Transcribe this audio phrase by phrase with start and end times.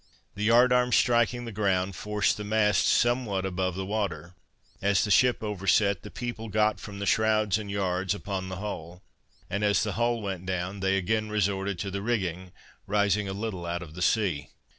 [0.33, 4.33] The yard arms striking the ground, forced the masts somewhat above the water;
[4.81, 9.03] as the ship overset, the people got from the shrouds and yards, upon the hull,
[9.47, 12.51] and as the hull went down, they again resorted to the rigging,
[12.87, 14.49] rising a little out of the sea.